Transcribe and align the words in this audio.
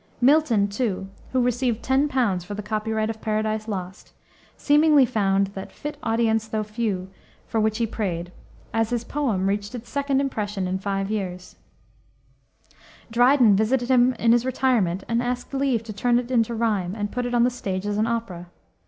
Milton, 0.19 0.67
too 0.67 1.09
who 1.31 1.39
received 1.39 1.83
10 1.83 2.07
pounds 2.07 2.43
for 2.43 2.55
the 2.55 2.63
copyright 2.63 3.11
of 3.11 3.21
Paradise 3.21 3.67
Lost 3.67 4.13
seemingly 4.57 5.05
found 5.05 5.45
that 5.53 5.71
"fit 5.71 5.95
audience 6.01 6.47
though 6.47 6.63
few" 6.63 7.11
for 7.45 7.59
which 7.59 7.77
he 7.77 7.85
prayed, 7.85 8.31
as 8.73 8.89
his 8.89 9.03
poem 9.03 9.45
reached 9.47 9.75
its 9.75 9.91
second 9.91 10.19
impression 10.19 10.67
in 10.67 10.79
five 10.79 11.11
years 11.11 11.55
(1672). 13.09 13.13
Dryden 13.13 13.55
visited 13.55 13.91
him 13.91 14.13
in 14.15 14.31
his 14.31 14.43
retirement 14.43 15.03
and 15.07 15.21
asked 15.21 15.53
leave 15.53 15.83
to 15.83 15.93
turn 15.93 16.17
it 16.17 16.31
into 16.31 16.55
rime 16.55 16.95
and 16.95 17.11
put 17.11 17.27
it 17.27 17.35
on 17.35 17.43
the 17.43 17.51
stage 17.51 17.85
as 17.85 17.99
an 17.99 18.07
opera. 18.07 18.47